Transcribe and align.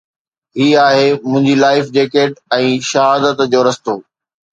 هي 0.59 0.69
آهي 0.85 1.09
منهنجي 1.27 1.53
life 1.63 1.91
jacket 1.97 2.39
۽ 2.57 2.71
شهادت 2.93 3.45
جو 3.53 3.63
رستو 3.69 3.97